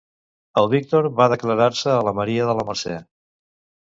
[0.59, 2.97] El Víctor va declarar-se a la Maria de la Mercè?